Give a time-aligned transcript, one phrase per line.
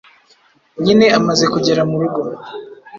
[0.83, 2.21] nyine amaze kugera murugo